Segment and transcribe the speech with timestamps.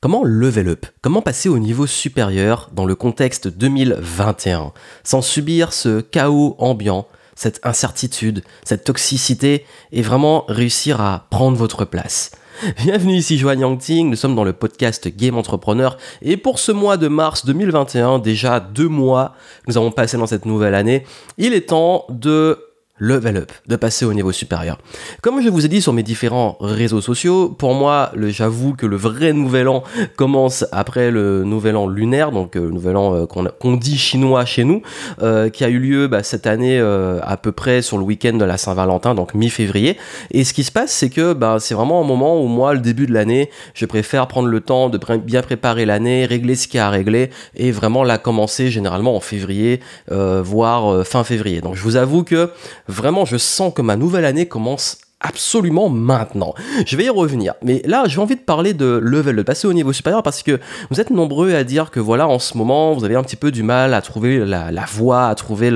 [0.00, 0.86] Comment level up?
[1.02, 7.58] Comment passer au niveau supérieur dans le contexte 2021 sans subir ce chaos ambiant, cette
[7.64, 12.30] incertitude, cette toxicité et vraiment réussir à prendre votre place.
[12.76, 16.96] Bienvenue ici Joanne Yangting, nous sommes dans le podcast Game Entrepreneur et pour ce mois
[16.96, 19.34] de mars 2021, déjà deux mois,
[19.66, 21.02] nous avons passé dans cette nouvelle année,
[21.38, 22.67] il est temps de
[22.98, 24.78] level up, de passer au niveau supérieur.
[25.22, 28.96] Comme je vous ai dit sur mes différents réseaux sociaux, pour moi, j'avoue que le
[28.96, 29.82] vrai nouvel an
[30.16, 34.44] commence après le nouvel an lunaire, donc euh, le nouvel an euh, qu'on dit chinois
[34.44, 34.82] chez nous,
[35.22, 38.44] euh, qui a eu lieu bah, cette année à peu près sur le week-end de
[38.44, 39.96] la Saint-Valentin, donc mi-février.
[40.30, 42.80] Et ce qui se passe, c'est que bah, c'est vraiment un moment où moi, le
[42.80, 46.78] début de l'année, je préfère prendre le temps de bien préparer l'année, régler ce qu'il
[46.78, 51.60] y a à régler, et vraiment la commencer généralement en février, voire fin février.
[51.60, 52.50] Donc je vous avoue que
[52.88, 56.54] Vraiment, je sens que ma nouvelle année commence absolument maintenant.
[56.86, 57.54] Je vais y revenir.
[57.62, 60.60] Mais là, j'ai envie de parler de level, de passer au niveau supérieur parce que
[60.90, 63.50] vous êtes nombreux à dire que voilà, en ce moment, vous avez un petit peu
[63.50, 65.72] du mal à trouver la, voie, à trouver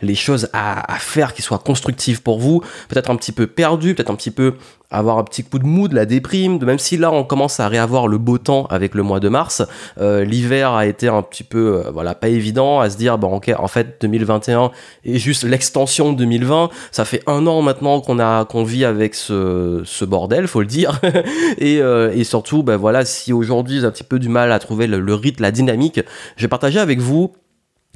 [0.00, 2.62] les choses à, à faire qui soient constructives pour vous.
[2.88, 4.54] Peut-être un petit peu perdu, peut-être un petit peu
[4.94, 7.68] avoir un petit coup de mou, de la déprime, même si là on commence à
[7.68, 9.62] réavoir le beau temps avec le mois de mars,
[10.00, 13.36] euh, l'hiver a été un petit peu, euh, voilà, pas évident à se dire, bon
[13.36, 14.70] ok, en fait 2021
[15.04, 19.14] est juste l'extension de 2020, ça fait un an maintenant qu'on a qu'on vit avec
[19.14, 21.00] ce, ce bordel, faut le dire,
[21.58, 24.58] et, euh, et, surtout, ben voilà, si aujourd'hui j'ai un petit peu du mal à
[24.58, 26.00] trouver le, le rythme, la dynamique,
[26.36, 27.32] je vais partager avec vous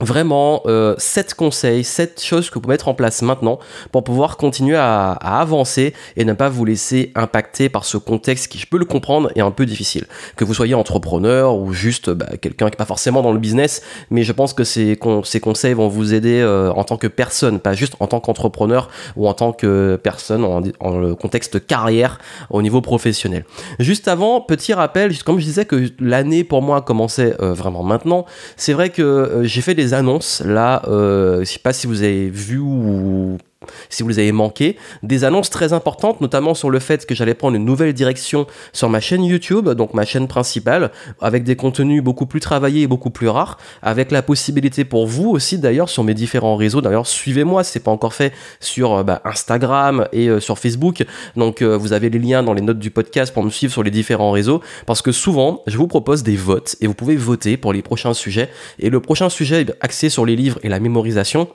[0.01, 3.59] vraiment euh, 7 conseils, 7 choses que vous pouvez mettre en place maintenant
[3.93, 8.59] pour pouvoir continuer à, avancer et ne pas vous laisser impacter par ce contexte qui,
[8.59, 10.07] je peux le comprendre, est un peu difficile.
[10.37, 13.83] Que vous soyez entrepreneur ou juste bah, quelqu'un qui n'est pas forcément dans le business,
[14.11, 17.61] mais je pense que ces, ces conseils vont vous aider euh, en tant que personne,
[17.61, 22.19] pas juste en tant qu'entrepreneur ou en tant que personne en, en, le contexte carrière
[22.51, 23.45] au niveau professionnel.
[23.79, 28.27] Juste avant, petit rappel, comme je disais que l'année pour moi commençait euh, vraiment maintenant,
[28.57, 30.83] c'est vrai que euh, j'ai fait des annonces là.
[30.89, 33.39] Euh, je sais pas si vous avez vu ou
[33.89, 37.35] si vous les avez manqués, des annonces très importantes, notamment sur le fait que j'allais
[37.35, 42.03] prendre une nouvelle direction sur ma chaîne YouTube, donc ma chaîne principale, avec des contenus
[42.03, 46.05] beaucoup plus travaillés et beaucoup plus rares, avec la possibilité pour vous aussi d'ailleurs sur
[46.05, 50.41] mes différents réseaux, d'ailleurs suivez-moi, c'est pas encore fait sur euh, bah, Instagram et euh,
[50.41, 51.05] sur Facebook,
[51.37, 53.83] donc euh, vous avez les liens dans les notes du podcast pour me suivre sur
[53.83, 57.57] les différents réseaux, parce que souvent je vous propose des votes et vous pouvez voter
[57.57, 61.49] pour les prochains sujets, et le prochain sujet axé sur les livres et la mémorisation,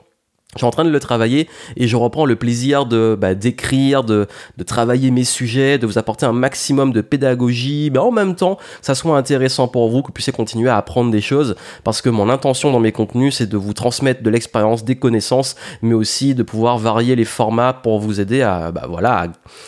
[0.53, 4.03] je suis en train de le travailler et je reprends le plaisir de bah, d'écrire,
[4.03, 4.28] de,
[4.66, 8.96] travailler mes sujets, de vous apporter un maximum de pédagogie, mais en même temps, ça
[8.96, 12.30] soit intéressant pour vous, que vous puissiez continuer à apprendre des choses, parce que mon
[12.30, 16.44] intention dans mes contenus, c'est de vous transmettre de l'expérience, des connaissances, mais aussi de
[16.44, 19.28] pouvoir varier les formats pour vous aider à, bah, voilà,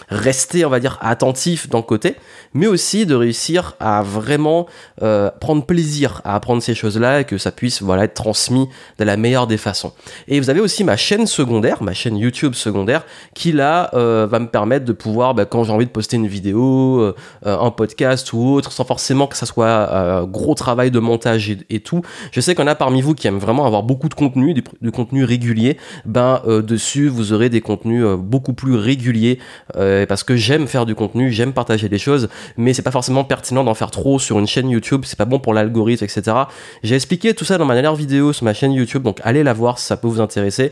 [0.09, 2.15] rester, on va dire, attentif d'un côté,
[2.53, 4.65] mais aussi de réussir à vraiment
[5.01, 9.03] euh, prendre plaisir à apprendre ces choses-là et que ça puisse voilà être transmis de
[9.03, 9.93] la meilleure des façons.
[10.27, 14.39] Et vous avez aussi ma chaîne secondaire, ma chaîne YouTube secondaire, qui là euh, va
[14.39, 17.13] me permettre de pouvoir, bah, quand j'ai envie de poster une vidéo, euh,
[17.43, 21.79] un podcast ou autre, sans forcément que ça soit euh, gros travail de montage et,
[21.79, 22.01] tout.
[22.31, 25.23] Je sais qu'on a parmi vous qui aiment vraiment avoir beaucoup de contenu, du, contenu
[25.23, 25.77] régulier.
[26.05, 29.39] Ben dessus, vous aurez des contenus beaucoup plus réguliers
[29.73, 33.63] parce que j'aime faire du contenu, j'aime partager des choses, mais c'est pas forcément pertinent
[33.63, 35.03] d'en faire trop sur une chaîne YouTube.
[35.05, 36.35] C'est pas bon pour l'algorithme, etc.
[36.81, 39.53] J'ai expliqué tout ça dans ma dernière vidéo sur ma chaîne YouTube, donc allez la
[39.53, 40.64] voir si ça peut vous intéresser.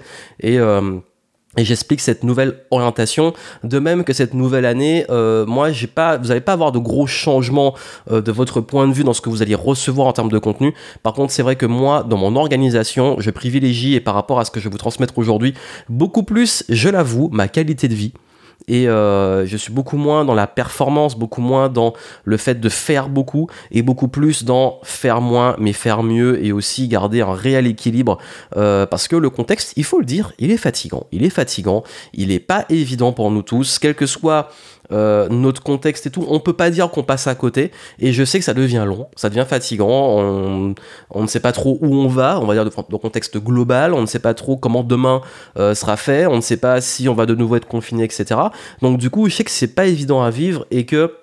[0.44, 1.00] Euh,
[1.56, 3.34] et j'explique cette nouvelle orientation.
[3.64, 6.80] De même que cette nouvelle année, euh, moi, j'ai pas, vous n'allez pas avoir de
[6.80, 7.76] gros changements
[8.12, 10.40] euh, de votre point de vue dans ce que vous allez recevoir en termes de
[10.40, 10.74] contenu.
[11.04, 14.46] Par contre, c'est vrai que moi, dans mon organisation, je privilégie et par rapport à
[14.46, 15.54] ce que je vais vous transmettre aujourd'hui,
[15.90, 18.14] beaucoup plus, je l'avoue, ma qualité de vie
[18.68, 21.94] et euh, je suis beaucoup moins dans la performance, beaucoup moins dans
[22.24, 26.52] le fait de faire beaucoup et beaucoup plus dans faire moins mais faire mieux et
[26.52, 28.18] aussi garder un réel équilibre
[28.56, 31.08] euh, parce que le contexte, il faut le dire, il est fatigant.
[31.12, 34.50] Il est fatigant, il est pas évident pour nous tous, quel que soit
[34.92, 37.72] euh, notre contexte et tout, on peut pas dire qu'on passe à côté.
[38.00, 40.74] Et je sais que ça devient long, ça devient fatigant.
[41.10, 43.94] On, ne sait pas trop où on va, on va dire dans contexte global.
[43.94, 45.22] On ne sait pas trop comment demain
[45.56, 46.26] sera fait.
[46.26, 48.36] On ne sait pas si on va de nouveau être confiné, etc.
[48.82, 51.14] Donc du coup, je sais que c'est pas évident à vivre et que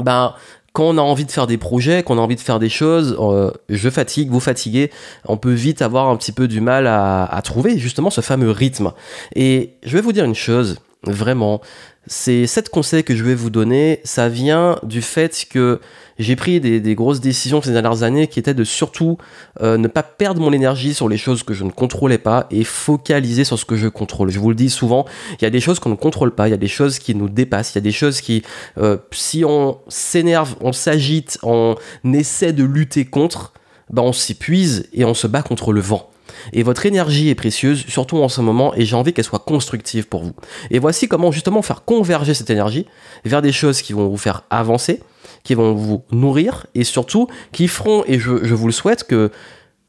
[0.00, 0.34] ben
[0.72, 3.16] quand on a envie de faire des projets, qu'on a envie de faire des choses,
[3.18, 4.92] euh, je fatigue, vous fatiguez,
[5.24, 8.92] on peut vite avoir un petit peu du mal à, trouver justement ce fameux rythme.
[9.34, 11.60] Et je vais vous dire une chose, vraiment.
[12.06, 15.80] Ces sept conseils que je vais vous donner, ça vient du fait que
[16.18, 19.18] j'ai pris des, grosses décisions ces dernières années qui étaient de surtout
[19.60, 22.64] euh, ne pas perdre mon énergie sur les choses que je ne contrôlais pas et
[22.64, 24.30] focaliser sur ce que je contrôle.
[24.30, 25.06] Je vous le dis souvent,
[25.40, 27.14] il y a des choses qu'on ne contrôle pas, il y a des choses qui
[27.14, 28.42] nous dépassent, il y a des choses qui,
[28.78, 33.52] euh, si on s'énerve, on s'agite, on essaie de lutter contre,
[33.90, 36.10] ben on s'épuise et on se bat contre le vent.
[36.52, 40.08] Et votre énergie est précieuse, surtout en ce moment, et j'ai envie qu'elle soit constructive
[40.08, 40.34] pour vous.
[40.70, 42.86] Et voici comment justement faire converger cette énergie
[43.24, 45.00] vers des choses qui vont vous faire avancer,
[45.48, 49.30] qui vont vous nourrir, et surtout qui feront, et je, vous le souhaite, que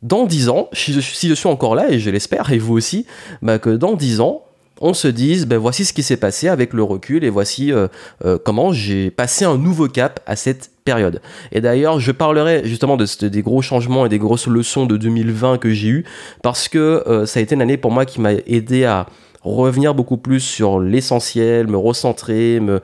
[0.01, 3.05] dans 10 ans, si je, suis encore là, et je l'espère, et vous aussi,
[3.41, 4.43] bah, que dans 10 ans,
[4.79, 7.89] on se dise, ben voici ce qui s'est passé avec le recul et voici euh,
[8.23, 11.21] euh, comment j'ai passé un nouveau cap à cette période.
[11.51, 15.57] Et d'ailleurs, je parlerai justement de, des gros changements et des grosses leçons de 2020
[15.57, 16.05] que j'ai eu
[16.41, 19.07] parce que euh, ça a été une année pour moi qui m'a aidé à
[19.41, 22.79] revenir beaucoup plus sur l'essentiel, me recentrer, me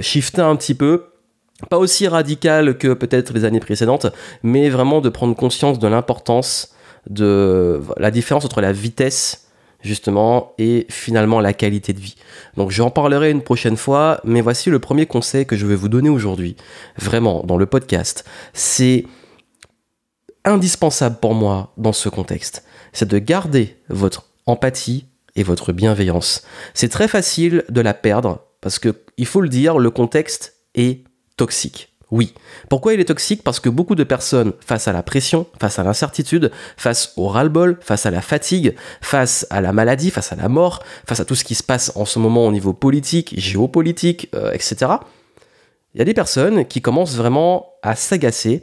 [0.00, 1.06] shifter un petit peu
[1.70, 4.06] pas aussi radical que peut-être les années précédentes,
[4.42, 6.74] mais vraiment de prendre conscience de l'importance
[7.08, 9.44] de la différence entre la vitesse
[9.84, 12.16] justement, et finalement la qualité de vie.
[12.56, 15.90] Donc j'en parlerai une prochaine fois, mais voici le premier conseil que je vais vous
[15.90, 16.56] donner aujourd'hui,
[16.96, 18.24] vraiment, dans le podcast.
[18.54, 19.04] C'est
[20.44, 22.64] indispensable pour moi dans ce contexte.
[22.92, 25.06] C'est de garder votre empathie
[25.36, 26.42] et votre bienveillance.
[26.72, 31.04] C'est très facile de la perdre, parce que, il faut le dire, le contexte est
[31.36, 31.94] toxique.
[32.10, 32.32] Oui.
[32.68, 33.42] Pourquoi il est toxique?
[33.42, 37.78] Parce que beaucoup de personnes, face à la pression, face à l'incertitude, face au ras-le-bol,
[37.80, 41.34] face à la fatigue, face à la maladie, face à la mort, face à tout
[41.34, 44.92] ce qui se passe en ce moment au niveau politique, géopolitique, euh, etc.,
[45.94, 48.62] il y a des personnes qui commencent vraiment à s'agacer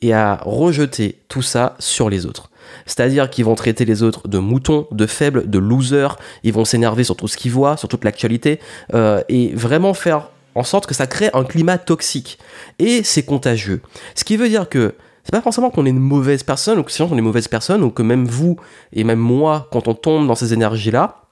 [0.00, 2.50] et à rejeter tout ça sur les autres.
[2.86, 7.04] C'est-à-dire qu'ils vont traiter les autres de moutons, de faibles, de losers, ils vont s'énerver
[7.04, 8.60] sur tout ce qu'ils voient, sur toute l'actualité,
[8.94, 12.38] euh, et vraiment faire en sorte que ça crée un climat toxique.
[12.78, 13.82] Et c'est contagieux.
[14.14, 14.94] Ce qui veut dire que
[15.24, 17.48] c'est pas forcément qu'on est une mauvaise personne ou que sinon on est une mauvaise
[17.48, 18.56] personne ou que même vous
[18.92, 21.22] et même moi, quand on tombe dans ces énergies-là,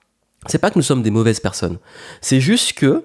[0.46, 1.78] c'est pas que nous sommes des mauvaises personnes.
[2.20, 3.04] C'est juste que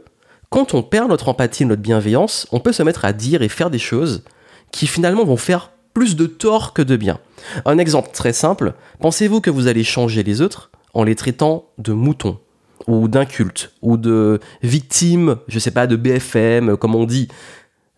[0.50, 3.70] quand on perd notre empathie, notre bienveillance, on peut se mettre à dire et faire
[3.70, 4.24] des choses
[4.72, 7.20] qui finalement vont faire plus de tort que de bien.
[7.66, 11.94] Un exemple très simple, pensez-vous que vous allez changer les autres en les traitant de
[11.94, 12.40] moutons?
[12.88, 17.28] Ou d'inculte ou de victime, je sais pas, de BFM, comme on dit.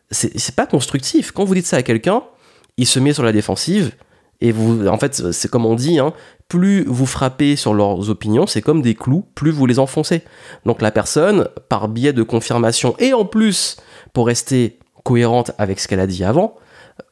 [0.09, 1.31] C'est pas constructif.
[1.31, 2.23] Quand vous dites ça à quelqu'un,
[2.77, 3.91] il se met sur la défensive
[4.39, 6.13] et vous, en fait, c'est comme on dit, hein,
[6.47, 10.21] plus vous frappez sur leurs opinions, c'est comme des clous, plus vous les enfoncez.
[10.65, 13.77] Donc la personne, par biais de confirmation et en plus
[14.13, 16.55] pour rester cohérente avec ce qu'elle a dit avant,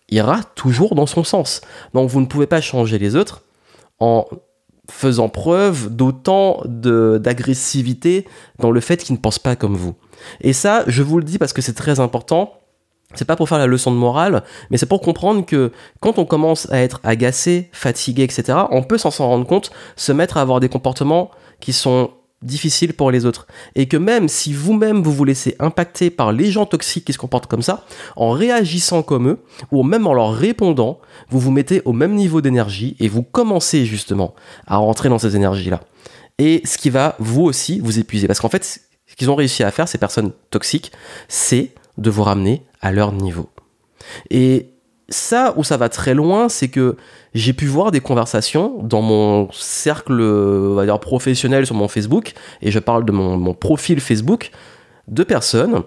[0.10, 1.62] ira toujours dans son sens.
[1.94, 3.44] Donc vous ne pouvez pas changer les autres
[4.00, 4.26] en
[4.90, 8.26] faisant preuve d'autant d'agressivité
[8.60, 9.96] dans le fait qu'ils ne pensent pas comme vous.
[10.42, 12.54] Et ça, je vous le dis parce que c'est très important.
[13.14, 15.72] C'est pas pour faire la leçon de morale, mais c'est pour comprendre que
[16.02, 20.38] quand on commence à être agacé, fatigué, etc., on peut s'en rendre compte, se mettre
[20.38, 22.12] à avoir des comportements qui sont
[22.42, 23.48] difficile pour les autres.
[23.76, 27.18] Et que même si vous-même vous vous laissez impacter par les gens toxiques qui se
[27.18, 27.86] comportent comme ça,
[28.16, 29.40] en réagissant comme eux,
[29.72, 31.00] ou même en leur répondant,
[31.30, 34.36] vous vous mettez au même niveau d'énergie et vous commencez justement
[34.68, 35.82] à rentrer dans ces énergies-là.
[36.38, 38.28] Et ce qui va vous aussi vous épuiser.
[38.28, 38.64] Parce qu'en fait,
[39.08, 40.92] ce qu'ils ont réussi à faire, ces personnes toxiques,
[41.28, 43.50] c'est de vous ramener à leur niveau.
[44.30, 44.75] Et
[45.10, 46.96] ça où ça va très loin, c'est que
[47.34, 52.34] j'ai pu voir des conversations dans mon cercle on va dire, professionnel sur mon Facebook,
[52.62, 54.52] et je parle de mon, profil Facebook,
[55.08, 55.84] de personnes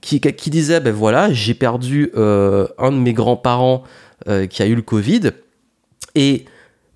[0.00, 3.82] qui, disaient, ben voilà, j'ai perdu euh, un de mes grands-parents
[4.28, 5.32] euh, qui a eu le Covid,
[6.14, 6.44] et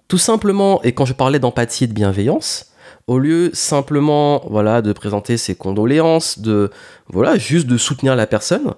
[0.09, 2.73] tout simplement, et quand je parlais d'empathie et de bienveillance,
[3.07, 6.71] au lieu simplement voilà de présenter ses condoléances, de
[7.09, 8.75] voilà juste de soutenir la personne,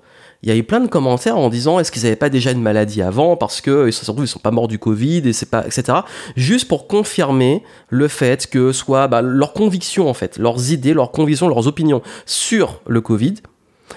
[0.46, 2.62] il y a eu plein de commentaires en disant est-ce qu'ils n'avaient pas déjà une
[2.62, 5.98] maladie avant parce que surtout ils sont pas morts du Covid et c'est pas etc.
[6.36, 11.10] Juste pour confirmer le fait que soit bah, leurs convictions en fait, leurs idées, leurs
[11.10, 13.34] convictions, leurs opinions sur le Covid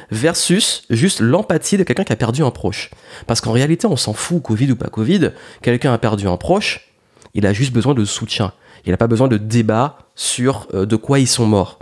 [0.10, 2.90] versus juste l'empathie de quelqu'un qui a perdu un proche.
[3.28, 5.30] Parce qu'en réalité on s'en fout Covid ou pas Covid,
[5.62, 6.90] quelqu'un a perdu un proche,
[7.36, 8.54] il a juste besoin de soutien.
[8.86, 11.78] Il n'a pas besoin de débat sur euh, de quoi ils sont morts.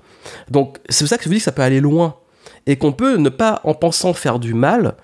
[0.52, 2.18] Donc c'est pour ça que je vous dis que ça peut aller loin
[2.68, 4.96] et qu'on peut ne pas, en pensant faire du mal,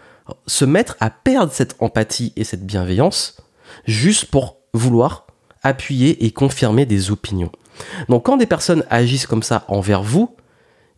[0.46, 3.38] se mettre à perdre cette empathie et cette bienveillance
[3.86, 5.26] juste pour vouloir
[5.64, 7.52] appuyer et confirmer des opinions.
[8.10, 10.36] Donc quand des personnes agissent comme ça envers vous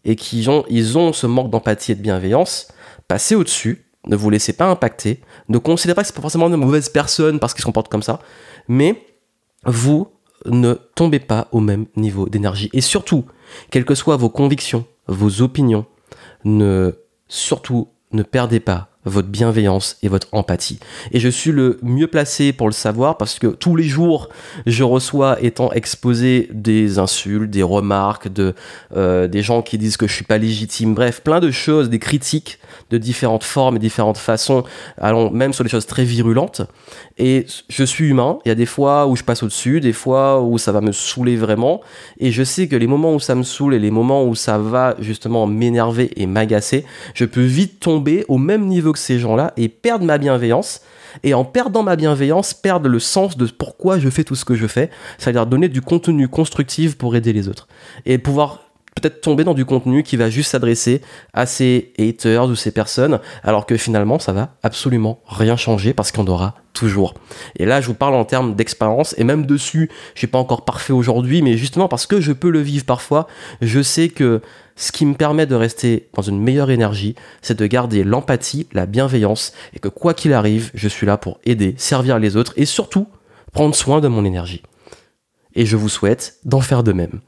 [0.04, 2.68] et qu'ils ont, ils ont ce manque d'empathie et de bienveillance,
[3.08, 6.90] passez au-dessus, ne vous laissez pas impacter, ne considérez pas que c'est forcément de mauvaises
[6.90, 8.20] personnes parce qu'ils se comportent comme ça,
[8.68, 9.06] mais
[9.66, 10.08] vous
[10.46, 12.70] ne tombez pas au même niveau d'énergie.
[12.74, 13.26] Et surtout,
[13.72, 15.86] quelles que soient vos convictions, vos opinions.
[16.46, 16.94] Ne
[17.28, 20.80] surtout ne perdez pas votre bienveillance et votre empathie.
[21.12, 24.30] Et je suis le mieux placé pour le savoir parce que tous les jours,
[24.66, 28.54] je reçois, étant exposé, des insultes, des remarques, de,
[28.96, 32.00] euh, des gens qui disent que je suis pas légitime, bref, plein de choses, des
[32.00, 32.60] critiques
[32.90, 34.64] de différentes formes et différentes façons,
[34.98, 36.62] allons même sur des choses très virulentes.
[37.18, 40.42] Et je suis humain, il y a des fois où je passe au-dessus, des fois
[40.42, 41.82] où ça va me saouler vraiment,
[42.20, 44.58] et je sais que les moments où ça me saoule et les moments où ça
[44.58, 49.70] va justement m'énerver et m'agacer, je peux vite tomber au même niveau ces gens-là et
[49.70, 50.82] perdre ma bienveillance.
[51.24, 54.56] Et en perdant ma bienveillance, perdre le sens de pourquoi je fais tout ce que
[54.56, 57.68] je fais, c'est-à-dire donner du contenu constructif pour aider les autres.
[58.06, 61.02] Et pouvoir peut-être tomber dans du contenu qui va juste s'adresser
[61.34, 66.12] à ces haters ou ces personnes, alors que finalement ça va absolument rien changer parce
[66.12, 67.14] qu'on aura toujours.
[67.58, 70.64] Et là, je vous parle en termes d'expérience et même dessus, je suis pas encore
[70.64, 73.28] parfait aujourd'hui, mais justement parce que je peux le vivre parfois,
[73.62, 74.42] je sais que
[74.76, 78.86] ce qui me permet de rester dans une meilleure énergie, c'est de garder l'empathie, la
[78.86, 82.66] bienveillance et que quoi qu'il arrive, je suis là pour aider, servir les autres et
[82.66, 83.08] surtout
[83.54, 84.62] prendre soin de mon énergie
[85.56, 87.22] et je vous souhaite d'en faire de même.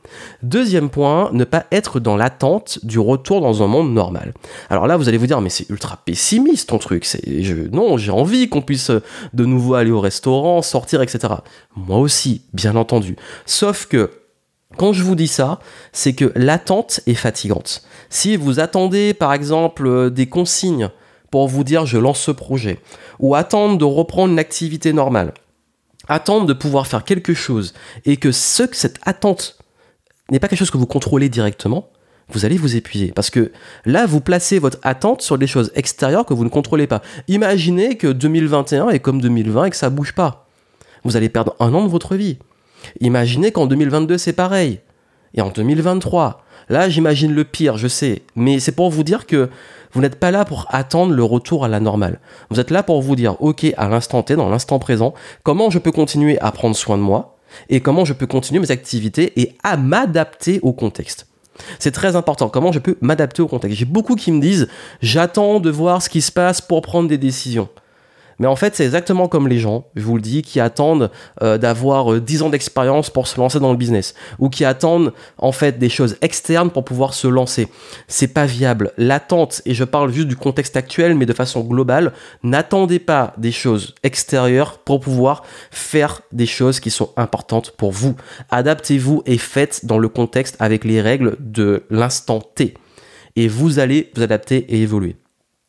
[0.43, 4.33] Deuxième point, ne pas être dans l'attente du retour dans un monde normal.
[4.69, 7.07] Alors là, vous allez vous dire, mais c'est ultra pessimiste ton truc.
[7.25, 8.91] Je, non, j'ai envie qu'on puisse
[9.33, 11.33] de nouveau aller au restaurant, sortir, etc.
[11.75, 13.15] Moi aussi, bien entendu.
[13.45, 14.11] Sauf que
[14.75, 15.59] quand je vous dis ça,
[15.93, 17.83] c'est que l'attente est fatigante.
[18.09, 20.89] Si vous attendez, par exemple, des consignes
[21.31, 22.79] pour vous dire je lance ce projet,
[23.19, 25.33] ou attendre de reprendre une activité normale,
[26.07, 27.73] attendre de pouvoir faire quelque chose
[28.05, 29.57] et que ce, cette attente
[30.31, 31.89] n'est pas quelque chose que vous contrôlez directement,
[32.29, 33.13] vous allez vous épuiser.
[33.13, 33.51] Parce que
[33.85, 37.01] là, vous placez votre attente sur des choses extérieures que vous ne contrôlez pas.
[37.29, 40.47] Imaginez que 2021 est comme 2020 et que ça bouge pas.
[41.03, 42.37] Vous allez perdre un an de votre vie.
[42.99, 44.79] Imaginez qu'en 2022, c'est pareil.
[45.33, 46.43] Et en 2023.
[46.69, 48.23] Là, j'imagine le pire, je sais.
[48.35, 49.49] Mais c'est pour vous dire que
[49.93, 52.19] vous n'êtes pas là pour attendre le retour à la normale.
[52.49, 55.79] Vous êtes là pour vous dire, ok, à l'instant T, dans l'instant présent, comment je
[55.79, 57.37] peux continuer à prendre soin de moi
[57.69, 61.27] et comment je peux continuer mes activités et à m'adapter au contexte.
[61.79, 62.49] C'est très important.
[62.49, 63.79] Comment je peux m'adapter au contexte?
[63.79, 64.67] J'ai beaucoup qui me disent
[65.01, 67.69] j'attends de voir ce qui se passe pour prendre des décisions.
[68.39, 71.09] Mais en fait, c'est exactement comme les gens, je vous le dis, qui attendent
[71.41, 75.13] euh, d'avoir 10 euh, ans d'expérience pour se lancer dans le business ou qui attendent
[75.37, 77.67] en fait des choses externes pour pouvoir se lancer.
[78.07, 78.91] C'est pas viable.
[78.97, 82.13] L'attente, et je parle juste du contexte actuel, mais de façon globale,
[82.43, 88.15] n'attendez pas des choses extérieures pour pouvoir faire des choses qui sont importantes pour vous.
[88.51, 92.75] Adaptez-vous et faites dans le contexte avec les règles de l'instant T.
[93.35, 95.15] Et vous allez vous adapter et évoluer.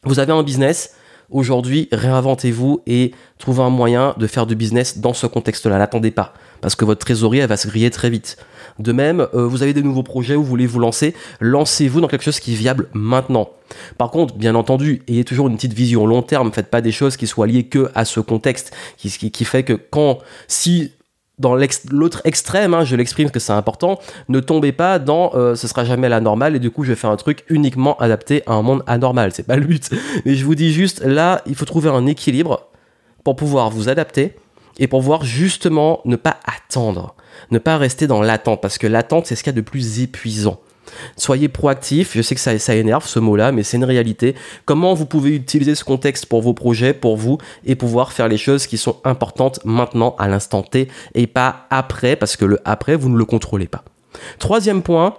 [0.05, 0.95] Vous avez un business,
[1.30, 5.76] Aujourd'hui, réinventez-vous et trouvez un moyen de faire du business dans ce contexte-là.
[5.76, 6.32] N'attendez pas,
[6.62, 8.38] parce que votre trésorerie, va se griller très vite.
[8.78, 12.08] De même, euh, vous avez des nouveaux projets où vous voulez vous lancer, lancez-vous dans
[12.08, 13.50] quelque chose qui est viable maintenant.
[13.99, 17.18] Par contre, bien entendu, ayez toujours une petite vision long terme, faites pas des choses
[17.18, 20.92] qui soient liées que à ce contexte, qui, qui, qui fait que quand, si
[21.38, 21.57] dans
[21.90, 25.68] l'autre extrême, hein, je l'exprime parce que c'est important, ne tombez pas dans euh, ce
[25.68, 28.54] sera jamais la normale et du coup je vais faire un truc uniquement adapté à
[28.54, 29.33] un monde anormal.
[29.33, 29.90] C'est pas le but.
[30.25, 32.68] Mais je vous dis juste, là, il faut trouver un équilibre
[33.25, 34.37] pour pouvoir vous adapter
[34.78, 37.14] et pour pouvoir justement ne pas attendre,
[37.50, 40.00] ne pas rester dans l'attente parce que l'attente c'est ce qu'il y a de plus
[40.00, 40.61] épuisant.
[41.16, 44.35] Soyez proactif, je sais que ça, énerve ce mot-là, mais c'est une réalité.
[44.64, 48.38] Comment vous pouvez utiliser ce contexte pour vos projets, pour vous, et pouvoir faire les
[48.38, 52.97] choses qui sont importantes maintenant, à l'instant T, et pas après, parce que le après,
[52.97, 53.85] vous ne le contrôlez pas.
[54.38, 55.14] Troisième point,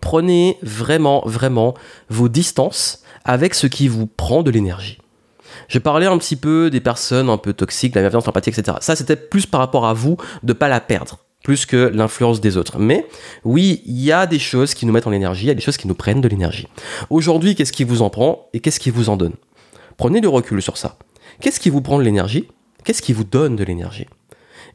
[0.00, 1.74] prenez vraiment, vraiment
[2.08, 4.98] vos distances avec ce qui vous prend de l'énergie.
[5.68, 8.76] Je parlais un petit peu des personnes un peu toxiques, la bienveillance, l'empathie, etc.
[8.80, 12.56] Ça, c'était plus par rapport à vous de pas la perdre plus que l'influence des
[12.56, 12.80] autres.
[12.80, 13.06] Mais
[13.44, 15.60] oui, il y a des choses qui nous mettent en énergie, il y a des
[15.60, 16.66] choses qui nous prennent de l'énergie.
[17.10, 19.34] Aujourd'hui, qu'est-ce qui vous en prend et qu'est-ce qui vous en donne?
[19.96, 20.96] Prenez le recul sur ça.
[21.40, 22.48] Qu'est-ce qui vous prend de l'énergie?
[22.82, 24.06] Qu'est-ce qui vous donne de l'énergie?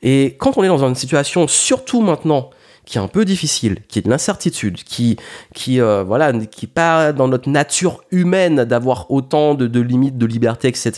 [0.03, 2.51] Et quand on est dans une situation, surtout maintenant,
[2.85, 5.17] qui est un peu difficile, qui est de l'incertitude, qui,
[5.55, 10.25] qui euh, voilà, qui pas dans notre nature humaine d'avoir autant de, de limites, de
[10.27, 10.91] liberté, etc.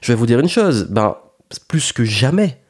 [0.00, 1.16] Je vais vous dire une chose, ben
[1.68, 2.60] plus que jamais,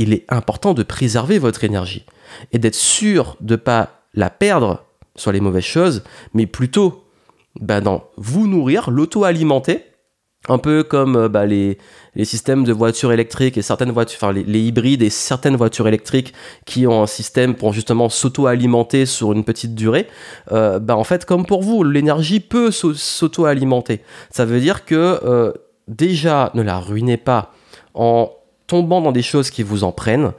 [0.00, 2.06] il est important de préserver votre énergie
[2.52, 6.02] et d'être sûr de ne pas la perdre sur les mauvaises choses,
[6.32, 7.04] mais plutôt
[7.60, 7.80] bah,
[8.16, 9.84] vous nourrir, l'auto-alimenter,
[10.48, 11.76] un peu comme euh, bah, les,
[12.24, 16.32] systèmes de voitures électriques et certaines voitures, enfin les, hybrides et certaines voitures électriques
[16.64, 20.06] qui ont un système pour justement s'auto-alimenter sur une petite durée,
[20.50, 24.00] euh, bah, en fait comme pour vous, l'énergie peut s'auto-alimenter.
[24.30, 25.52] Ça veut dire que euh,
[25.88, 27.52] déjà ne la ruinez pas
[27.92, 28.30] en
[28.70, 30.32] tombant dans des choses qui vous en prennent,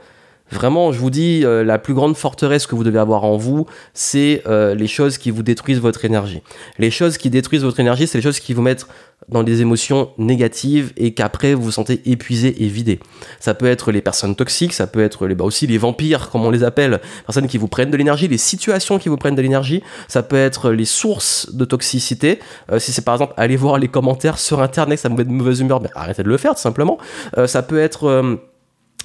[0.52, 3.66] Vraiment, je vous dis, euh, la plus grande forteresse que vous devez avoir en vous,
[3.94, 6.42] c'est euh, les choses qui vous détruisent votre énergie.
[6.78, 8.86] Les choses qui détruisent votre énergie, c'est les choses qui vous mettent
[9.28, 13.00] dans des émotions négatives et qu'après vous vous sentez épuisé et vidé.
[13.40, 16.50] Ça peut être les personnes toxiques, ça peut être bah aussi les vampires, comme on
[16.50, 19.82] les appelle, personnes qui vous prennent de l'énergie, les situations qui vous prennent de l'énergie,
[20.08, 22.40] ça peut être les sources de toxicité.
[22.70, 25.30] Euh, si c'est par exemple aller voir les commentaires sur internet, ça vous met de
[25.30, 26.98] mauvaise humeur, arrêtez de le faire tout simplement.
[27.46, 28.40] ça peut être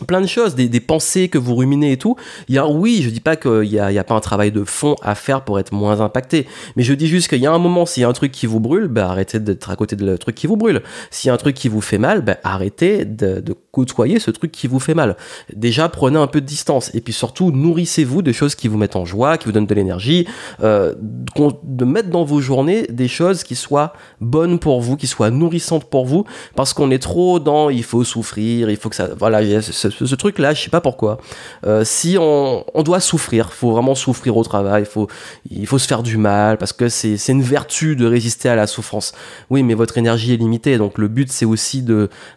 [0.06, 2.16] plein de choses, des, pensées que vous ruminez et tout.
[2.48, 4.64] Il y a, oui, je dis pas qu'il y y a pas un travail de
[4.64, 7.58] fond à faire pour être moins impacté, mais je dis juste qu'il y a un
[7.58, 10.06] moment, s'il y a un truc qui vous brûle, bah, arrêtez d'être à côté de
[10.06, 10.82] le truc qui vous brûle.
[11.12, 14.32] S'il y a un truc qui vous fait mal, bah, arrêtez de, de, côtoyer ce
[14.32, 15.18] truc qui vous fait mal.
[15.56, 18.96] Déjà, prenez un peu de distance et puis surtout, nourrissez-vous de choses qui vous mettent
[18.96, 20.28] en joie, qui vous donnent de l'énergie,
[20.64, 25.30] euh, de mettre dans vos journées des choses qui soient bonnes pour vous, qui soient
[25.30, 26.26] nourrissantes pour vous,
[26.56, 30.54] parce qu'on est trop dans il faut souffrir, il faut que ça, voilà, ce, truc-là,
[30.54, 31.18] je sais pas pourquoi.
[31.66, 35.08] Euh, si on, doit souffrir, faut vraiment souffrir au travail, faut,
[35.50, 38.68] il faut se faire du mal, parce que c'est une vertu de résister à la
[38.68, 39.14] souffrance.
[39.50, 41.84] Oui, mais votre énergie est limitée, donc le but c'est aussi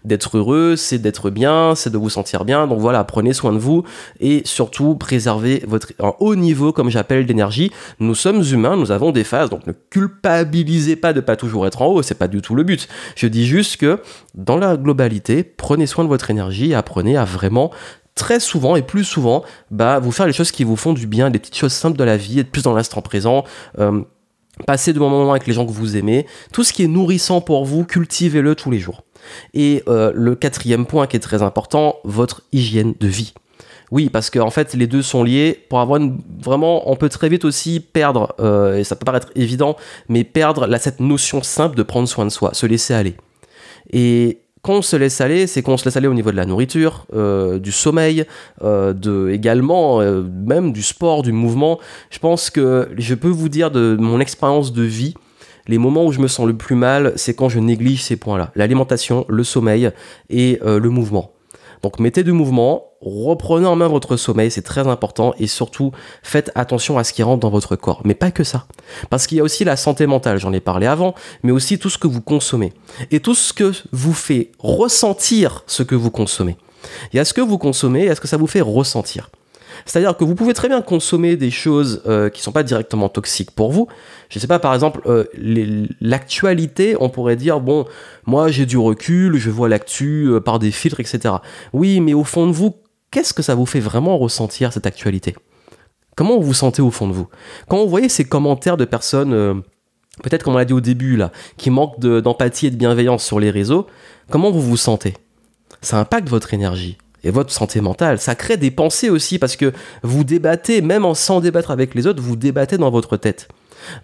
[0.04, 2.66] d'être heureux, c'est d'être bien, c'est de vous sentir bien.
[2.66, 3.85] Donc voilà, prenez soin de vous
[4.21, 7.71] et surtout préservez votre un haut niveau, comme j'appelle, d'énergie.
[7.99, 11.83] Nous sommes humains, nous avons des phases, donc ne culpabilisez pas de pas toujours être
[11.83, 12.88] en haut, c'est pas du tout le but.
[13.16, 14.00] Je dis juste que
[14.35, 17.39] dans la globalité, prenez soin de votre énergie et apprenez à vraiment
[18.14, 21.30] très souvent et plus souvent, bah, vous faire les choses qui vous font du bien,
[21.30, 23.44] des petites choses simples de la vie, être plus dans l'instant présent.
[23.78, 24.02] Euh,
[24.66, 27.64] passer de moments avec les gens que vous aimez, tout ce qui est nourrissant pour
[27.64, 29.04] vous, cultivez-le tous les jours.
[29.54, 33.32] Et euh, le quatrième point qui est très important, votre hygiène de vie.
[33.90, 35.64] Oui, parce qu'en en fait, les deux sont liés.
[35.68, 36.00] Pour avoir
[36.42, 39.76] vraiment, on peut très vite aussi perdre, euh, et ça peut paraître évident,
[40.09, 43.16] mais perdre cette notion simple de prendre soin de soi, se laisser aller.
[43.92, 46.45] Et quand on se laisse aller, c'est qu'on se laisse aller au niveau de la
[46.45, 48.25] nourriture, euh, du sommeil,
[48.62, 51.79] euh, de également euh, même du sport, du mouvement.
[52.11, 55.14] Je pense que je peux vous dire de mon expérience de vie,
[55.67, 58.50] les moments où je me sens le plus mal, c'est quand je néglige ces points-là
[58.55, 59.90] l'alimentation, le sommeil
[60.29, 61.33] et le mouvement.
[61.83, 66.51] Donc mettez du mouvement, reprenez en main votre sommeil, c'est très important, et surtout faites
[66.55, 68.03] attention à ce qui rentre dans votre corps.
[68.05, 68.67] Mais pas que ça.
[69.09, 71.91] Parce qu'il y a aussi la santé mentale, j'en ai parlé avant, mais aussi tout
[71.91, 72.73] ce que vous consommez.
[73.11, 76.57] Et tout ce que vous fait ressentir ce que vous consommez.
[77.13, 79.31] Il y a ce que vous consommez, et ce que ça vous fait ressentir.
[79.87, 83.09] C'est-à-dire que vous pouvez très bien consommer des choses euh, qui ne sont pas directement
[83.09, 83.88] toxiques pour vous.
[84.29, 85.25] Je ne sais pas, par exemple, euh,
[86.01, 87.87] l'actualité, on pourrait dire, bon,
[88.27, 91.35] moi j'ai du recul, je vois l'actu euh, par des filtres, etc.
[91.73, 92.77] Oui, mais au fond de vous,
[93.11, 95.35] qu'est-ce que ça vous fait vraiment ressentir cette actualité?
[96.16, 97.29] Comment vous vous sentez au fond de vous?
[97.69, 99.62] Quand vous voyez ces commentaires de personnes,
[100.23, 103.40] peut-être comme on l'a dit au début, là, qui manquent d'empathie et de bienveillance sur
[103.40, 103.87] les réseaux,
[104.29, 105.14] comment vous vous sentez?
[105.81, 106.99] Ça impacte votre énergie?
[107.24, 108.18] Et votre santé mentale.
[108.18, 112.06] Ça crée des pensées aussi parce que vous débattez, même en sans débattre avec les
[112.06, 113.48] autres, vous débattez dans votre tête.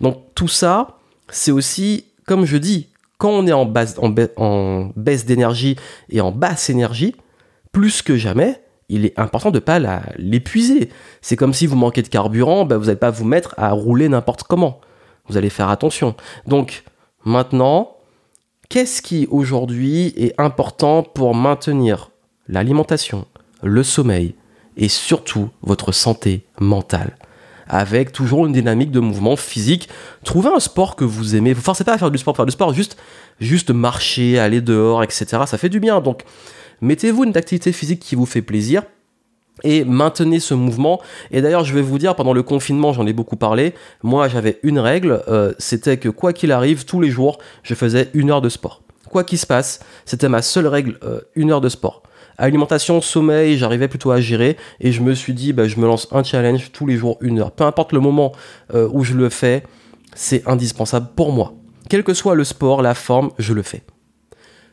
[0.01, 0.99] Donc tout ça,
[1.29, 5.77] c'est aussi, comme je dis, quand on est en, baisse, d'énergie
[6.11, 7.17] et en basse énergie,
[7.73, 9.79] plus que jamais, il est important de ne pas
[10.19, 10.91] l'épuiser.
[11.23, 14.09] C'est comme si vous manquez de carburant, ben vous n'allez pas vous mettre à rouler
[14.09, 14.81] n'importe comment.
[15.29, 16.15] Vous allez faire attention.
[16.47, 16.85] Donc
[17.25, 17.97] maintenant,
[18.69, 22.11] qu'est-ce qui aujourd'hui est important pour maintenir
[22.49, 23.27] l'alimentation,
[23.63, 24.35] le sommeil
[24.77, 27.17] et surtout votre santé mentale.
[27.69, 29.89] Avec toujours une dynamique de mouvement physique.
[30.25, 31.53] Trouvez un sport que vous aimez.
[31.53, 32.97] Vous forcez pas à faire du sport, faire du sport, juste,
[33.41, 35.27] juste marcher, aller dehors, etc.
[35.47, 36.01] Ça fait du bien.
[36.01, 36.23] Donc,
[36.81, 38.83] mettez-vous une activité physique qui vous fait plaisir
[39.65, 41.01] et maintenez ce mouvement.
[41.31, 44.59] Et d'ailleurs, je vais vous dire, pendant le confinement, j'en ai beaucoup parlé, moi j'avais
[44.63, 48.43] une règle, euh, c'était que quoi qu'il arrive, tous les jours, je faisais une heure
[48.43, 48.83] de sport.
[49.11, 52.03] Quoi qu'il se passe, c'était ma seule règle, euh, une heure de sport.
[52.39, 56.09] Alimentation, sommeil, j'arrivais plutôt à gérer et je me suis dit, bah, je me lance
[56.13, 57.51] un challenge tous les jours, une heure.
[57.51, 58.33] Peu importe le moment
[58.75, 59.63] euh, où je le fais,
[60.15, 61.55] c'est indispensable pour moi.
[61.89, 63.83] Quel que soit le sport, la forme, je le fais.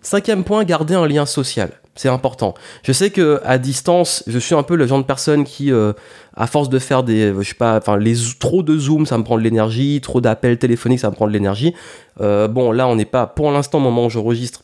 [0.01, 1.71] Cinquième point, garder un lien social.
[1.95, 2.55] C'est important.
[2.81, 5.93] Je sais que à distance, je suis un peu le genre de personne qui, euh,
[6.35, 9.23] à force de faire des, je sais pas, enfin les trop de zoom, ça me
[9.23, 11.75] prend de l'énergie, trop d'appels téléphoniques, ça me prend de l'énergie.
[12.19, 14.63] Euh, bon, là, on n'est pas, pour l'instant, au moment où je registre,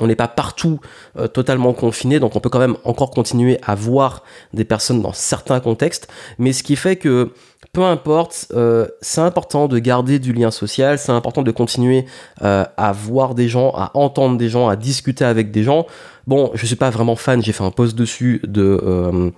[0.00, 0.80] on n'est pas partout
[1.18, 5.12] euh, totalement confiné, donc on peut quand même encore continuer à voir des personnes dans
[5.12, 7.32] certains contextes, mais ce qui fait que
[7.72, 12.06] peu importe, euh, c'est important de garder du lien social, c'est important de continuer
[12.42, 15.86] euh, à voir des gens, à entendre des gens, à discuter avec des gens.
[16.26, 19.30] Bon, je suis pas vraiment fan, j'ai fait un post dessus de, euh,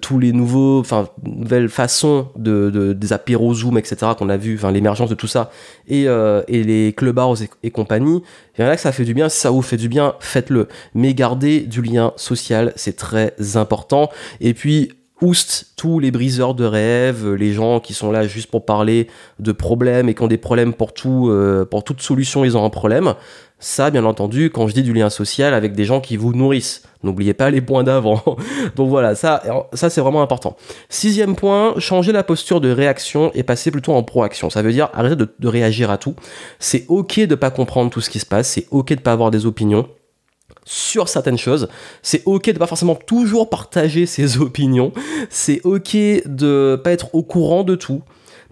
[0.00, 4.54] tous les nouveaux, enfin, nouvelles façons de, de, des apéros Zoom, etc., qu'on a vu,
[4.56, 5.50] enfin, l'émergence de tout ça,
[5.88, 8.22] et, euh, les clubhouse et, compagnie.
[8.58, 10.68] Il y que ça fait du bien, si ça vous fait du bien, faites-le.
[10.94, 14.08] Mais gardez du lien social, c'est très important.
[14.40, 14.92] Et puis,
[15.22, 19.52] oust tous les briseurs de rêves, les gens qui sont là juste pour parler de
[19.52, 23.14] problèmes et qui ont des problèmes pour euh, pour toute solution, ils ont un problème.
[23.58, 26.82] Ça, bien entendu, quand je dis du lien social avec des gens qui vous nourrissent.
[27.02, 28.22] N'oubliez pas les points d'avant.
[28.76, 29.42] Donc voilà, ça,
[29.72, 30.56] c'est vraiment important.
[30.90, 34.50] Sixième point, changer la posture de réaction et passer plutôt en proaction.
[34.50, 36.14] Ça veut dire arrêter de, réagir à tout.
[36.58, 39.30] C'est ok de pas comprendre tout ce qui se passe, c'est ok de pas avoir
[39.30, 39.88] des opinions
[40.66, 41.68] sur certaines choses.
[42.02, 44.92] C'est ok de pas forcément toujours partager ses opinions.
[45.30, 48.02] C'est ok de pas être au courant de tout.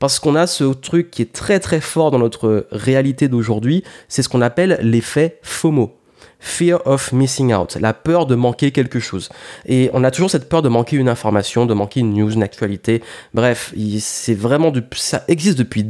[0.00, 4.22] Parce qu'on a ce truc qui est très très fort dans notre réalité d'aujourd'hui, c'est
[4.22, 5.98] ce qu'on appelle l'effet FOMO.
[6.40, 9.30] Fear of missing out, la peur de manquer quelque chose.
[9.64, 12.42] Et on a toujours cette peur de manquer une information, de manquer une news, une
[12.42, 13.02] actualité.
[13.33, 15.87] Bref, c'est vraiment du, ça existe depuis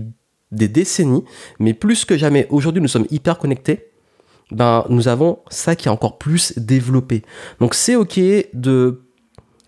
[0.53, 1.25] des décennies,
[1.59, 3.91] mais plus que jamais, aujourd'hui nous sommes hyper connectés
[4.51, 7.23] ben, nous avons ça qui est encore plus développé.
[7.61, 8.21] Donc c'est ok
[8.53, 9.04] de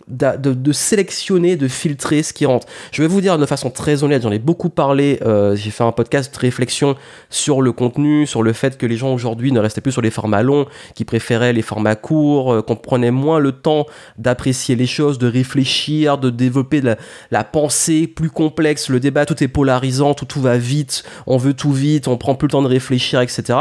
[0.08, 2.66] de, de, sélectionner, de filtrer ce qui rentre.
[2.92, 5.82] Je vais vous dire de façon très honnête, j'en ai beaucoup parlé, euh, j'ai fait
[5.82, 6.96] un podcast de réflexion
[7.28, 10.10] sur le contenu, sur le fait que les gens aujourd'hui ne restaient plus sur les
[10.10, 14.86] formats longs, qui préféraient les formats courts, euh, qu'on prenait moins le temps d'apprécier les
[14.86, 16.96] choses, de réfléchir, de développer la,
[17.30, 21.54] la, pensée plus complexe, le débat tout est polarisant, tout, tout va vite, on veut
[21.54, 23.58] tout vite, on prend plus le temps de réfléchir, etc.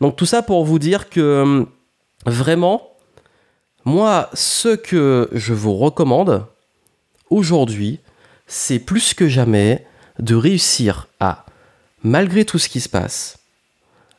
[0.00, 1.66] Donc tout ça pour vous dire que
[2.26, 2.95] vraiment,
[3.86, 6.44] moi, ce que je vous recommande
[7.30, 8.00] aujourd'hui,
[8.48, 9.86] c'est plus que jamais
[10.18, 11.46] de réussir à,
[12.02, 13.38] malgré tout ce qui se passe,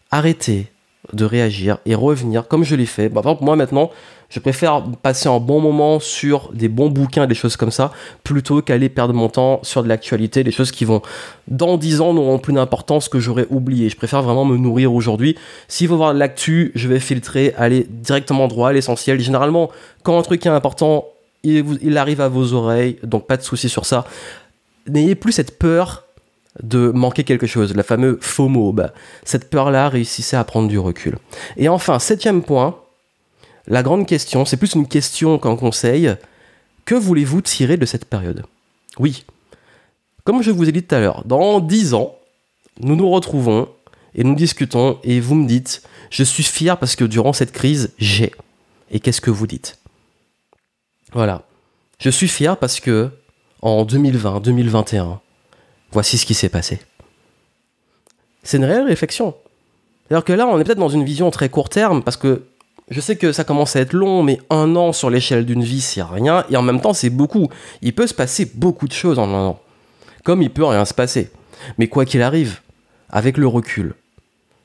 [0.09, 0.71] arrêter
[1.11, 3.09] de réagir et revenir comme je l'ai fait.
[3.09, 3.91] Bah, par exemple, moi maintenant,
[4.29, 7.91] je préfère passer un bon moment sur des bons bouquins, des choses comme ça,
[8.23, 11.01] plutôt qu'aller perdre mon temps sur de l'actualité, des choses qui vont,
[11.47, 13.89] dans 10 ans, n'auront plus d'importance que j'aurais oublié.
[13.89, 15.37] Je préfère vraiment me nourrir aujourd'hui.
[15.67, 19.19] S'il faut voir l'actu, je vais filtrer, aller directement droit à l'essentiel.
[19.19, 19.71] Généralement,
[20.03, 21.05] quand un truc est important,
[21.43, 24.05] il, arrive à vos oreilles, donc pas de souci sur ça.
[24.87, 26.03] N'ayez plus cette peur
[26.61, 28.73] de manquer quelque chose, la fameuse FOMO.
[28.73, 28.91] Bah,
[29.23, 31.17] cette peur-là, réussissait à prendre du recul.
[31.55, 32.75] Et enfin, septième point,
[33.67, 36.15] la grande question, c'est plus une question qu'un conseil.
[36.85, 38.43] Que voulez-vous tirer de cette période?
[38.97, 39.25] Oui,
[40.27, 42.17] comme je vous ai dit tout à l'heure, dans 10 ans,
[42.81, 43.69] nous nous retrouvons
[44.13, 47.93] et nous discutons et vous me dites, je suis fier parce que durant cette crise,
[47.97, 48.33] j'ai.
[48.91, 49.77] Et qu'est-ce que vous dites?
[51.13, 51.43] Voilà.
[51.99, 53.09] Je suis fier parce que
[53.61, 55.21] en 2020, 2021,
[55.93, 56.81] voici ce qui s'est passé.
[58.43, 59.33] C'est une réelle réflexion.
[60.09, 62.43] Alors que là, on est peut-être dans une vision très court terme parce que
[62.89, 65.81] je sais que ça commence à être long, mais un an sur l'échelle d'une vie,
[65.81, 66.45] c'est rien.
[66.49, 67.49] Et en même temps, c'est beaucoup.
[67.81, 69.59] Il peut se passer beaucoup de choses en un an.
[70.23, 71.29] Comme il peut rien se passer.
[71.77, 72.61] Mais quoi qu'il arrive,
[73.09, 73.95] avec le recul,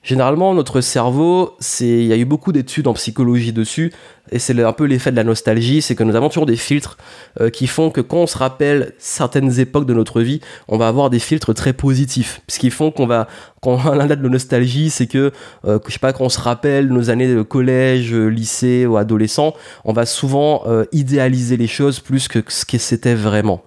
[0.02, 3.92] Généralement, notre cerveau, c'est, il y a eu beaucoup d'études en psychologie dessus,
[4.32, 6.96] et c'est un peu l'effet de la nostalgie, c'est que nous avons toujours des filtres
[7.40, 10.88] euh, qui font que quand on se rappelle certaines époques de notre vie, on va
[10.88, 13.28] avoir des filtres très positifs, ce qui font qu'on va,
[13.60, 15.30] quand on a de nostalgie, c'est que,
[15.66, 19.54] euh, je sais pas, quand on se rappelle nos années de collège, lycée ou adolescent,
[19.84, 23.62] on va souvent euh, idéaliser les choses plus que ce que c'était vraiment.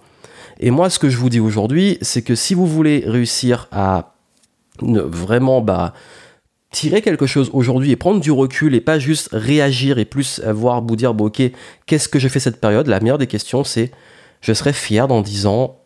[0.60, 4.12] Et moi, ce que je vous dis aujourd'hui, c'est que si vous voulez réussir à
[4.82, 5.94] vraiment, bah,
[6.76, 10.82] tirer quelque chose aujourd'hui et prendre du recul et pas juste réagir et plus avoir
[10.82, 11.40] vous dire bon ok
[11.86, 12.86] qu'est-ce que j'ai fait cette période?
[12.86, 13.90] La meilleure des questions c'est
[14.42, 15.80] je serais fier dans 10 ans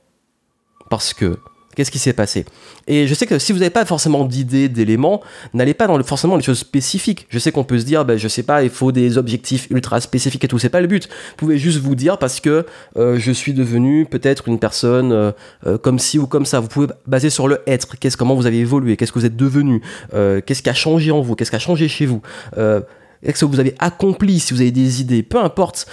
[0.91, 1.39] parce que
[1.77, 2.45] Qu'est-ce qui s'est passé?
[2.89, 5.23] Et je sais que si vous n'avez pas forcément d'idées, d'éléments,
[5.55, 7.27] n'allez pas dans le, forcément les choses spécifiques.
[7.29, 10.01] Je sais qu'on peut se dire, ben, je sais pas, il faut des objectifs ultra
[10.01, 11.09] spécifiques et tout, c'est pas le but.
[11.09, 15.31] Vous pouvez juste vous dire parce que euh, je suis devenu peut-être une personne euh,
[15.65, 16.59] euh, comme ci ou comme ça.
[16.59, 17.97] Vous pouvez baser sur le être.
[17.99, 18.97] Qu'est-ce, comment vous avez évolué?
[18.97, 19.81] Qu'est-ce que vous êtes devenu?
[20.13, 21.37] Qu'est-ce qui a changé en vous?
[21.37, 22.21] Qu'est-ce qui a changé chez vous?
[22.57, 25.87] Qu'est-ce que vous avez accompli Si vous avez des idées, peu importe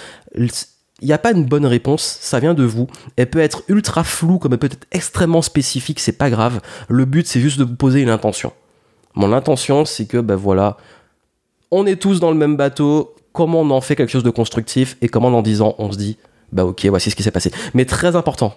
[1.00, 2.88] il n'y a pas une bonne réponse, ça vient de vous.
[3.16, 6.60] Elle peut être ultra floue, comme elle peut être extrêmement spécifique, c'est pas grave.
[6.88, 8.52] Le but, c'est juste de vous poser une intention.
[9.14, 10.76] Mon intention, c'est que, ben voilà,
[11.70, 14.96] on est tous dans le même bateau, comment on en fait quelque chose de constructif,
[15.00, 16.18] et comment 10 ans, on se dit,
[16.52, 17.52] bah ok, voici ce qui s'est passé.
[17.74, 18.54] Mais très important,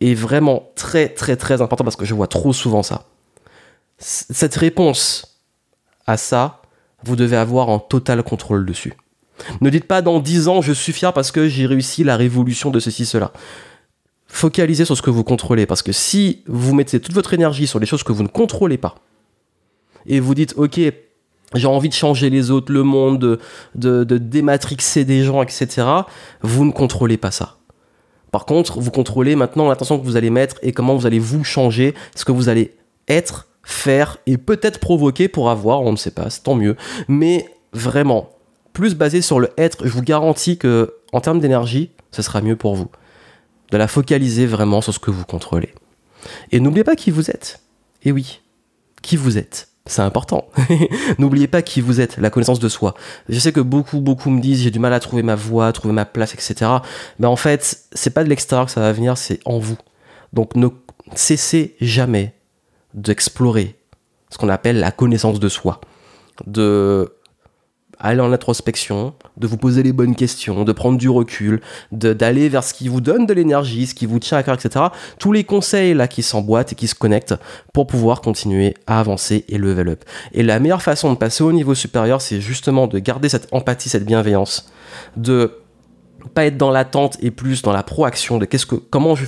[0.00, 3.06] et vraiment très très très important, parce que je vois trop souvent ça.
[3.98, 5.40] Cette réponse
[6.06, 6.62] à ça,
[7.02, 8.94] vous devez avoir un total contrôle dessus.
[9.60, 12.70] Ne dites pas dans 10 ans je suis fier parce que j'ai réussi la révolution
[12.70, 13.32] de ceci, cela.
[14.26, 15.66] focalisez sur ce que vous contrôlez.
[15.66, 18.78] Parce que si vous mettez toute votre énergie sur les choses que vous ne contrôlez
[18.78, 18.96] pas,
[20.06, 20.80] et vous dites, ok,
[21.54, 23.40] j'ai envie de changer les autres, le monde,
[23.74, 25.86] de, de, dématrixer des gens, etc.,
[26.42, 27.56] vous ne contrôlez pas ça.
[28.30, 31.42] Par contre, vous contrôlez maintenant l'attention que vous allez mettre et comment vous allez vous
[31.42, 32.76] changer, ce que vous allez
[33.08, 36.76] être, faire et peut-être provoquer pour avoir, on ne sait pas, c'est tant mieux.
[37.08, 38.30] Mais vraiment,
[38.72, 42.56] plus basé sur le être, je vous garantis que en termes d'énergie, ce sera mieux
[42.56, 42.90] pour vous.
[43.70, 45.72] De la focaliser vraiment sur ce que vous contrôlez.
[46.52, 47.60] Et n'oubliez pas qui vous êtes.
[48.02, 48.40] Et oui,
[49.02, 50.48] qui vous êtes c'est important.
[51.18, 52.94] N'oubliez pas qui vous êtes, la connaissance de soi.
[53.28, 55.92] Je sais que beaucoup, beaucoup me disent j'ai du mal à trouver ma voie, trouver
[55.92, 56.70] ma place, etc.
[57.18, 59.78] Mais en fait, c'est pas de l'extérieur que ça va venir, c'est en vous.
[60.32, 60.68] Donc ne
[61.14, 62.34] cessez jamais
[62.94, 63.76] d'explorer
[64.30, 65.80] ce qu'on appelle la connaissance de soi.
[66.46, 67.12] De
[68.00, 71.60] aller en introspection, de vous poser les bonnes questions, de prendre du recul,
[71.92, 74.86] d'aller vers ce qui vous donne de l'énergie, ce qui vous tient à cœur, etc.
[75.18, 77.34] Tous les conseils là qui s'emboîtent et qui se connectent
[77.72, 80.04] pour pouvoir continuer à avancer et level up.
[80.32, 83.88] Et la meilleure façon de passer au niveau supérieur, c'est justement de garder cette empathie,
[83.88, 84.70] cette bienveillance,
[85.16, 85.58] de
[86.34, 89.24] pas être dans l'attente et plus dans la proaction de qu'est-ce que comment je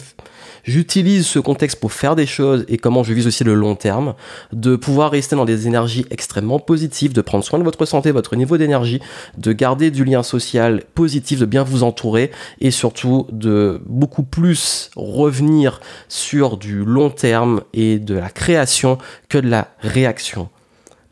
[0.65, 4.15] j'utilise ce contexte pour faire des choses et comment je vise aussi le long terme,
[4.53, 8.37] de pouvoir rester dans des énergies extrêmement positives, de prendre soin de votre santé, votre
[8.37, 9.01] niveau d'énergie,
[9.39, 14.91] de garder du lien social positif, de bien vous entourer et surtout de beaucoup plus
[14.97, 18.99] revenir sur du long terme et de la création
[19.29, 20.49] que de la réaction.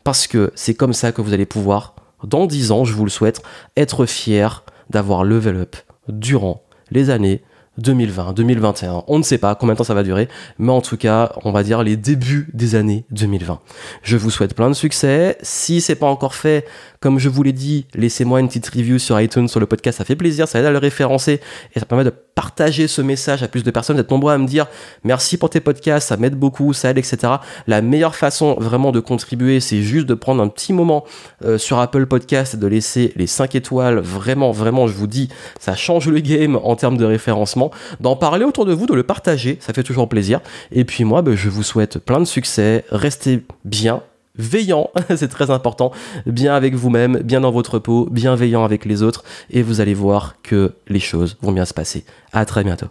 [0.03, 3.11] Parce que c'est comme ça que vous allez pouvoir, dans 10 ans, je vous le
[3.11, 3.41] souhaite,
[3.77, 5.75] être fier d'avoir level up
[6.07, 7.43] durant les années
[7.81, 9.03] 2020, 2021.
[9.07, 10.27] On ne sait pas combien de temps ça va durer,
[10.59, 13.59] mais en tout cas, on va dire les débuts des années 2020.
[14.03, 15.37] Je vous souhaite plein de succès.
[15.41, 16.65] Si c'est pas encore fait,
[17.01, 20.05] comme je vous l'ai dit, laissez-moi une petite review sur iTunes, sur le podcast, ça
[20.05, 21.41] fait plaisir, ça aide à le référencer
[21.75, 24.45] et ça permet de partager ce message à plus de personnes, d'être nombreux à me
[24.45, 24.67] dire
[25.03, 27.33] merci pour tes podcasts, ça m'aide beaucoup, ça aide, etc.
[27.65, 31.03] La meilleure façon vraiment de contribuer, c'est juste de prendre un petit moment
[31.43, 33.97] euh, sur Apple Podcast et de laisser les 5 étoiles.
[33.97, 37.71] Vraiment, vraiment, je vous dis, ça change le game en termes de référencement.
[37.99, 40.39] D'en parler autour de vous, de le partager, ça fait toujours plaisir.
[40.71, 44.03] Et puis moi, ben, je vous souhaite plein de succès, restez bien,
[44.35, 45.91] veillant, c'est très important,
[46.25, 50.35] bien avec vous-même, bien dans votre peau, bienveillant avec les autres, et vous allez voir
[50.43, 52.05] que les choses vont bien se passer.
[52.31, 52.87] À très bientôt.